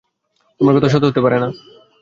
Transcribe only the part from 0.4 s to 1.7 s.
তোমার কথা সত্য হতে পারে না।